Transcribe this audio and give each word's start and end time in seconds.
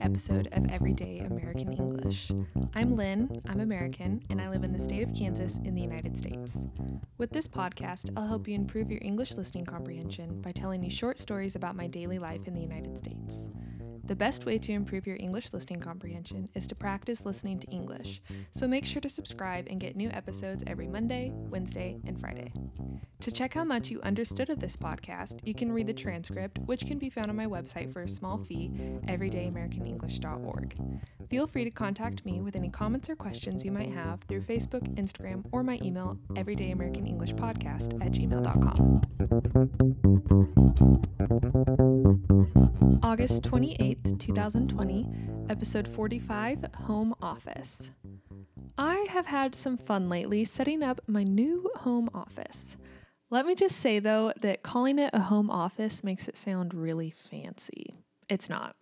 episode 0.00 0.48
of 0.52 0.70
Everyday 0.70 1.18
American 1.18 1.72
English. 1.72 2.30
I'm 2.76 2.94
Lynn, 2.94 3.42
I'm 3.48 3.58
American, 3.58 4.22
and 4.30 4.40
I 4.40 4.48
live 4.48 4.62
in 4.62 4.72
the 4.72 4.78
state 4.78 5.02
of 5.02 5.12
Kansas 5.12 5.58
in 5.64 5.74
the 5.74 5.82
United 5.82 6.16
States. 6.16 6.66
With 7.18 7.30
this 7.32 7.48
podcast, 7.48 8.10
I'll 8.16 8.28
help 8.28 8.46
you 8.46 8.54
improve 8.54 8.92
your 8.92 9.00
English 9.02 9.32
listening 9.32 9.64
comprehension 9.64 10.40
by 10.40 10.52
telling 10.52 10.84
you 10.84 10.90
short 10.90 11.18
stories 11.18 11.56
about 11.56 11.74
my 11.74 11.88
daily 11.88 12.20
life 12.20 12.46
in 12.46 12.54
the 12.54 12.60
United 12.60 12.96
States. 12.96 13.50
The 14.12 14.16
best 14.16 14.44
way 14.44 14.58
to 14.58 14.72
improve 14.72 15.06
your 15.06 15.16
English 15.18 15.54
listening 15.54 15.80
comprehension 15.80 16.50
is 16.54 16.66
to 16.66 16.74
practice 16.74 17.24
listening 17.24 17.58
to 17.60 17.66
English, 17.68 18.20
so 18.50 18.68
make 18.68 18.84
sure 18.84 19.00
to 19.00 19.08
subscribe 19.08 19.68
and 19.70 19.80
get 19.80 19.96
new 19.96 20.10
episodes 20.10 20.62
every 20.66 20.86
Monday, 20.86 21.32
Wednesday, 21.34 21.98
and 22.06 22.20
Friday. 22.20 22.52
To 23.20 23.32
check 23.32 23.54
how 23.54 23.64
much 23.64 23.88
you 23.88 24.02
understood 24.02 24.50
of 24.50 24.60
this 24.60 24.76
podcast, 24.76 25.40
you 25.44 25.54
can 25.54 25.72
read 25.72 25.86
the 25.86 25.94
transcript, 25.94 26.58
which 26.66 26.86
can 26.86 26.98
be 26.98 27.08
found 27.08 27.30
on 27.30 27.36
my 27.36 27.46
website 27.46 27.90
for 27.90 28.02
a 28.02 28.08
small 28.08 28.36
fee, 28.36 28.70
everydayamericanenglish.org. 29.08 30.76
Feel 31.30 31.46
free 31.46 31.64
to 31.64 31.70
contact 31.70 32.26
me 32.26 32.42
with 32.42 32.54
any 32.54 32.68
comments 32.68 33.08
or 33.08 33.16
questions 33.16 33.64
you 33.64 33.72
might 33.72 33.92
have 33.92 34.20
through 34.28 34.42
Facebook, 34.42 34.86
Instagram, 34.96 35.42
or 35.52 35.62
my 35.62 35.78
email, 35.82 36.18
everydayamericanenglishpodcast 36.32 37.94
at 38.04 38.12
gmail.com. 38.12 39.00
August 43.02 43.42
28th, 43.42 44.20
2020, 44.20 45.08
episode 45.48 45.88
45 45.88 46.66
Home 46.84 47.12
Office. 47.20 47.90
I 48.78 49.06
have 49.10 49.26
had 49.26 49.56
some 49.56 49.76
fun 49.76 50.08
lately 50.08 50.44
setting 50.44 50.84
up 50.84 51.00
my 51.08 51.24
new 51.24 51.68
home 51.78 52.08
office. 52.14 52.76
Let 53.28 53.44
me 53.44 53.56
just 53.56 53.78
say 53.78 53.98
though 53.98 54.32
that 54.40 54.62
calling 54.62 55.00
it 55.00 55.10
a 55.12 55.22
home 55.22 55.50
office 55.50 56.04
makes 56.04 56.28
it 56.28 56.36
sound 56.36 56.74
really 56.74 57.10
fancy. 57.10 57.92
It's 58.28 58.48
not. 58.48 58.76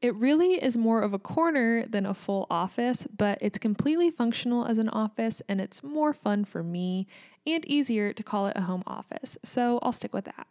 It 0.00 0.14
really 0.14 0.62
is 0.62 0.76
more 0.76 1.02
of 1.02 1.12
a 1.12 1.18
corner 1.18 1.86
than 1.86 2.06
a 2.06 2.14
full 2.14 2.46
office, 2.48 3.08
but 3.16 3.38
it's 3.40 3.58
completely 3.58 4.10
functional 4.10 4.64
as 4.64 4.78
an 4.78 4.90
office 4.90 5.42
and 5.48 5.60
it's 5.60 5.82
more 5.82 6.12
fun 6.14 6.44
for 6.44 6.62
me 6.62 7.08
and 7.44 7.66
easier 7.66 8.12
to 8.12 8.22
call 8.22 8.46
it 8.46 8.56
a 8.56 8.62
home 8.62 8.84
office. 8.86 9.36
So 9.42 9.80
I'll 9.82 9.90
stick 9.92 10.14
with 10.14 10.26
that. 10.26 10.46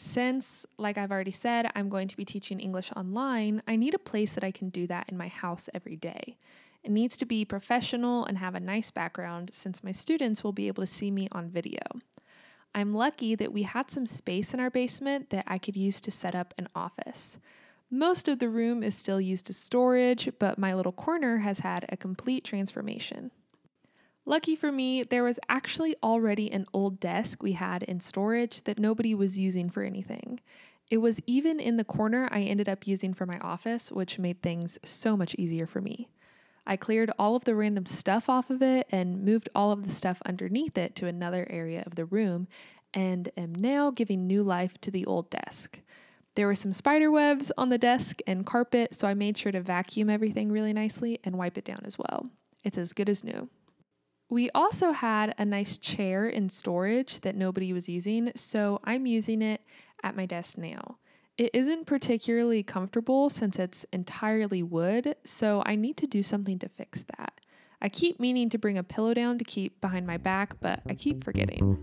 Since, 0.00 0.64
like 0.78 0.96
I've 0.96 1.10
already 1.10 1.32
said, 1.32 1.72
I'm 1.74 1.88
going 1.88 2.06
to 2.06 2.16
be 2.16 2.24
teaching 2.24 2.60
English 2.60 2.92
online, 2.94 3.62
I 3.66 3.74
need 3.74 3.94
a 3.94 3.98
place 3.98 4.32
that 4.32 4.44
I 4.44 4.52
can 4.52 4.68
do 4.68 4.86
that 4.86 5.08
in 5.08 5.18
my 5.18 5.26
house 5.26 5.68
every 5.74 5.96
day. 5.96 6.36
It 6.84 6.92
needs 6.92 7.16
to 7.16 7.26
be 7.26 7.44
professional 7.44 8.24
and 8.24 8.38
have 8.38 8.54
a 8.54 8.60
nice 8.60 8.92
background 8.92 9.50
since 9.52 9.82
my 9.82 9.90
students 9.90 10.44
will 10.44 10.52
be 10.52 10.68
able 10.68 10.84
to 10.84 10.86
see 10.86 11.10
me 11.10 11.26
on 11.32 11.50
video. 11.50 11.82
I'm 12.76 12.94
lucky 12.94 13.34
that 13.34 13.52
we 13.52 13.64
had 13.64 13.90
some 13.90 14.06
space 14.06 14.54
in 14.54 14.60
our 14.60 14.70
basement 14.70 15.30
that 15.30 15.44
I 15.48 15.58
could 15.58 15.76
use 15.76 16.00
to 16.02 16.12
set 16.12 16.36
up 16.36 16.54
an 16.56 16.68
office. 16.76 17.38
Most 17.90 18.28
of 18.28 18.38
the 18.38 18.48
room 18.48 18.84
is 18.84 18.94
still 18.94 19.20
used 19.20 19.50
as 19.50 19.56
storage, 19.56 20.30
but 20.38 20.58
my 20.58 20.74
little 20.74 20.92
corner 20.92 21.38
has 21.38 21.58
had 21.58 21.86
a 21.88 21.96
complete 21.96 22.44
transformation. 22.44 23.32
Lucky 24.28 24.56
for 24.56 24.70
me, 24.70 25.02
there 25.04 25.24
was 25.24 25.40
actually 25.48 25.96
already 26.02 26.52
an 26.52 26.66
old 26.74 27.00
desk 27.00 27.42
we 27.42 27.52
had 27.52 27.82
in 27.84 27.98
storage 27.98 28.62
that 28.64 28.78
nobody 28.78 29.14
was 29.14 29.38
using 29.38 29.70
for 29.70 29.82
anything. 29.82 30.38
It 30.90 30.98
was 30.98 31.18
even 31.26 31.58
in 31.58 31.78
the 31.78 31.84
corner 31.84 32.28
I 32.30 32.42
ended 32.42 32.68
up 32.68 32.86
using 32.86 33.14
for 33.14 33.24
my 33.24 33.38
office, 33.38 33.90
which 33.90 34.18
made 34.18 34.42
things 34.42 34.78
so 34.84 35.16
much 35.16 35.34
easier 35.36 35.66
for 35.66 35.80
me. 35.80 36.10
I 36.66 36.76
cleared 36.76 37.10
all 37.18 37.36
of 37.36 37.44
the 37.44 37.54
random 37.54 37.86
stuff 37.86 38.28
off 38.28 38.50
of 38.50 38.60
it 38.60 38.86
and 38.90 39.24
moved 39.24 39.48
all 39.54 39.72
of 39.72 39.84
the 39.88 39.94
stuff 39.94 40.20
underneath 40.26 40.76
it 40.76 40.94
to 40.96 41.06
another 41.06 41.46
area 41.48 41.82
of 41.86 41.94
the 41.94 42.04
room, 42.04 42.48
and 42.92 43.30
am 43.34 43.54
now 43.54 43.90
giving 43.90 44.26
new 44.26 44.42
life 44.42 44.78
to 44.82 44.90
the 44.90 45.06
old 45.06 45.30
desk. 45.30 45.80
There 46.34 46.46
were 46.46 46.54
some 46.54 46.74
spider 46.74 47.10
webs 47.10 47.50
on 47.56 47.70
the 47.70 47.78
desk 47.78 48.20
and 48.26 48.44
carpet, 48.44 48.94
so 48.94 49.08
I 49.08 49.14
made 49.14 49.38
sure 49.38 49.52
to 49.52 49.62
vacuum 49.62 50.10
everything 50.10 50.52
really 50.52 50.74
nicely 50.74 51.18
and 51.24 51.38
wipe 51.38 51.56
it 51.56 51.64
down 51.64 51.80
as 51.86 51.96
well. 51.96 52.26
It's 52.62 52.76
as 52.76 52.92
good 52.92 53.08
as 53.08 53.24
new. 53.24 53.48
We 54.30 54.50
also 54.54 54.92
had 54.92 55.34
a 55.38 55.46
nice 55.46 55.78
chair 55.78 56.28
in 56.28 56.50
storage 56.50 57.20
that 57.20 57.34
nobody 57.34 57.72
was 57.72 57.88
using, 57.88 58.30
so 58.36 58.78
I'm 58.84 59.06
using 59.06 59.40
it 59.40 59.62
at 60.02 60.16
my 60.16 60.26
desk 60.26 60.58
now. 60.58 60.98
It 61.38 61.50
isn't 61.54 61.86
particularly 61.86 62.62
comfortable 62.62 63.30
since 63.30 63.58
it's 63.58 63.86
entirely 63.90 64.62
wood, 64.62 65.16
so 65.24 65.62
I 65.64 65.76
need 65.76 65.96
to 65.98 66.06
do 66.06 66.22
something 66.22 66.58
to 66.58 66.68
fix 66.68 67.06
that. 67.16 67.40
I 67.80 67.88
keep 67.88 68.20
meaning 68.20 68.50
to 68.50 68.58
bring 68.58 68.76
a 68.76 68.82
pillow 68.82 69.14
down 69.14 69.38
to 69.38 69.44
keep 69.44 69.80
behind 69.80 70.06
my 70.06 70.18
back, 70.18 70.60
but 70.60 70.82
I 70.86 70.94
keep 70.94 71.24
forgetting. 71.24 71.78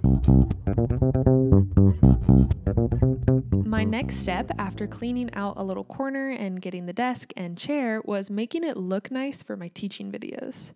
My 3.65 3.85
next 3.85 4.17
step 4.17 4.51
after 4.59 4.85
cleaning 4.85 5.33
out 5.33 5.55
a 5.57 5.63
little 5.63 5.83
corner 5.83 6.29
and 6.29 6.61
getting 6.61 6.85
the 6.85 6.93
desk 6.93 7.31
and 7.35 7.57
chair 7.57 8.03
was 8.05 8.29
making 8.29 8.63
it 8.63 8.77
look 8.77 9.09
nice 9.09 9.41
for 9.41 9.57
my 9.57 9.69
teaching 9.69 10.11
videos. 10.11 10.73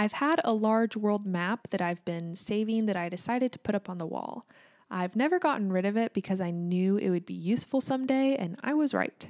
I've 0.00 0.12
had 0.12 0.40
a 0.44 0.54
large 0.54 0.96
world 0.96 1.26
map 1.26 1.68
that 1.70 1.82
I've 1.82 2.04
been 2.04 2.36
saving 2.36 2.86
that 2.86 2.96
I 2.96 3.08
decided 3.08 3.50
to 3.52 3.58
put 3.58 3.74
up 3.74 3.90
on 3.90 3.98
the 3.98 4.06
wall. 4.06 4.46
I've 4.90 5.16
never 5.16 5.40
gotten 5.40 5.72
rid 5.72 5.84
of 5.84 5.96
it 5.96 6.14
because 6.14 6.40
I 6.40 6.52
knew 6.52 6.96
it 6.96 7.10
would 7.10 7.26
be 7.26 7.34
useful 7.34 7.80
someday, 7.80 8.36
and 8.36 8.56
I 8.62 8.74
was 8.74 8.94
right. 8.94 9.26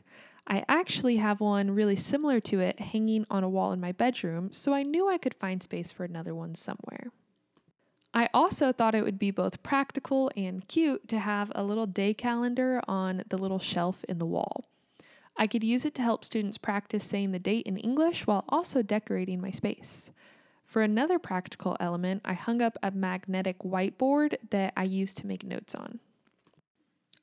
I 0.47 0.65
actually 0.69 1.17
have 1.17 1.41
one 1.41 1.71
really 1.71 1.97
similar 1.97 2.39
to 2.41 2.61
it 2.61 2.81
hanging 2.81 3.27
on 3.31 3.43
a 3.43 3.49
wall 3.49 3.73
in 3.73 3.81
my 3.81 3.93
bedroom, 3.93 4.53
so 4.53 4.75
I 4.75 4.83
knew 4.83 5.09
I 5.09 5.19
could 5.19 5.35
find 5.35 5.63
space 5.63 5.91
for 5.91 6.05
another 6.05 6.35
one 6.35 6.55
somewhere. 6.55 7.09
I 8.13 8.29
also 8.35 8.73
thought 8.73 8.95
it 8.95 9.05
would 9.05 9.19
be 9.19 9.31
both 9.31 9.63
practical 9.63 10.31
and 10.37 10.67
cute 10.69 11.09
to 11.09 11.19
have 11.19 11.51
a 11.55 11.65
little 11.65 11.87
day 11.87 12.13
calendar 12.15 12.83
on 12.87 13.25
the 13.29 13.39
little 13.39 13.59
shelf 13.59 14.05
in 14.09 14.19
the 14.19 14.27
wall. 14.27 14.67
I 15.37 15.47
could 15.47 15.65
use 15.65 15.85
it 15.85 15.95
to 15.97 16.03
help 16.03 16.25
students 16.25 16.59
practice 16.59 17.05
saying 17.05 17.33
the 17.33 17.39
date 17.39 17.67
in 17.67 17.77
English 17.77 18.27
while 18.27 18.45
also 18.49 18.83
decorating 18.83 19.41
my 19.41 19.51
space. 19.51 20.11
For 20.69 20.83
another 20.83 21.19
practical 21.19 21.79
element, 21.81 22.21
I 22.27 22.35
hung 22.35 22.61
up 22.61 22.77
a 22.83 22.91
magnetic 22.91 23.61
whiteboard 23.61 24.37
that 24.51 24.75
I 24.77 24.83
used 24.83 25.17
to 25.17 25.27
make 25.27 25.43
notes 25.43 25.75
on. 25.75 25.99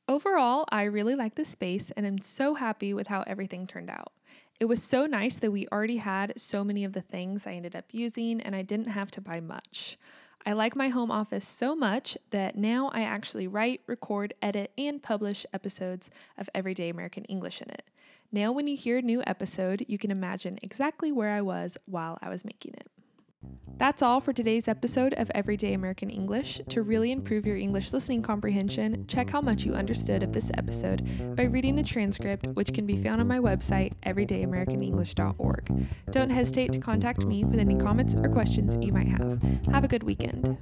Overall, 0.08 0.66
I 0.70 0.86
really 0.86 1.14
like 1.14 1.36
the 1.36 1.46
space 1.46 1.92
and 1.92 2.08
I'm 2.08 2.18
so 2.22 2.56
happy 2.56 2.92
with 2.92 3.06
how 3.06 3.24
everything 3.28 3.68
turned 3.68 3.92
out. 3.92 4.14
It 4.60 4.66
was 4.66 4.82
so 4.82 5.06
nice 5.06 5.38
that 5.38 5.52
we 5.52 5.68
already 5.72 5.98
had 5.98 6.34
so 6.38 6.64
many 6.64 6.84
of 6.84 6.94
the 6.94 7.04
things 7.04 7.46
I 7.46 7.54
ended 7.54 7.76
up 7.76 7.86
using 7.92 8.42
and 8.42 8.56
I 8.56 8.64
didn't 8.64 8.88
have 8.88 9.12
to 9.12 9.22
buy 9.22 9.42
much. 9.42 9.96
I 10.44 10.54
like 10.54 10.76
my 10.76 10.90
home 10.90 11.12
office 11.12 11.48
so 11.48 11.76
much 11.76 12.18
that 12.32 12.58
now 12.58 12.90
I 12.96 13.02
actually 13.02 13.48
write, 13.48 13.82
record, 13.86 14.34
edit, 14.42 14.72
and 14.76 15.04
publish 15.04 15.46
episodes 15.54 16.10
of 16.36 16.50
Everyday 16.56 16.90
American 16.90 17.26
English 17.26 17.62
in 17.62 17.70
it. 17.70 17.84
Now, 18.32 18.52
when 18.52 18.66
you 18.66 18.76
hear 18.76 18.98
a 18.98 19.04
new 19.04 19.22
episode, 19.28 19.86
you 19.88 20.00
can 20.00 20.10
imagine 20.10 20.58
exactly 20.64 21.12
where 21.12 21.30
I 21.30 21.42
was 21.42 21.78
while 21.86 22.18
I 22.24 22.30
was 22.30 22.44
making 22.44 22.74
it. 22.74 22.90
That's 23.78 24.02
all 24.02 24.22
for 24.22 24.32
today's 24.32 24.70
episode 24.70 25.14
of 25.16 25.30
Everyday 25.36 25.74
American 25.74 26.10
English. 26.10 26.62
To 26.70 26.82
really 26.82 27.12
improve 27.12 27.46
your 27.46 27.58
English 27.58 27.92
listening 27.92 28.22
comprehension, 28.22 29.06
check 29.08 29.30
how 29.30 29.42
much 29.42 29.66
you 29.66 29.74
understood 29.74 30.24
of 30.24 30.32
this 30.32 30.50
episode 30.54 31.36
by 31.36 31.44
reading 31.44 31.76
the 31.76 31.84
transcript, 31.84 32.48
which 32.54 32.74
can 32.74 32.86
be 32.86 33.02
found 33.04 33.20
on 33.20 33.28
my 33.28 33.40
website, 33.40 33.92
everydayamericanenglish.org. 34.06 35.88
Don't 36.10 36.30
hesitate 36.30 36.72
to 36.72 36.80
contact 36.80 37.26
me 37.26 37.44
with 37.44 37.60
any 37.60 37.76
comments 37.76 38.16
or 38.16 38.30
questions 38.30 38.78
you 38.80 38.94
might 38.94 39.08
have. 39.08 39.42
Have 39.72 39.84
a 39.84 39.90
good 39.90 40.04
weekend. 40.04 40.58